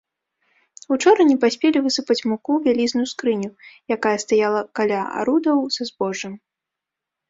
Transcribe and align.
Учора 0.95 1.21
не 1.31 1.35
паспелі 1.43 1.83
высыпаць 1.89 2.17
муку 2.31 2.51
ў 2.57 2.63
вялізную 2.69 3.07
скрыню, 3.13 3.49
якая 3.99 4.17
стаяла 4.27 4.61
каля 4.77 4.99
арудаў 5.23 5.57
са 5.81 5.93
збожжам. 5.95 6.33